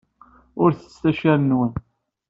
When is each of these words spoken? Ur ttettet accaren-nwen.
Ur 0.61 0.69
ttettet 0.71 1.05
accaren-nwen. 1.09 1.71